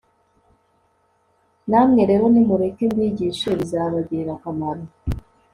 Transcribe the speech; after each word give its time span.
namwe 1.69 2.01
rero, 2.09 2.25
nimureke 2.33 2.83
mbigishe 2.93 3.49
bizabagirira 3.59 4.31
akamaro 4.37 4.83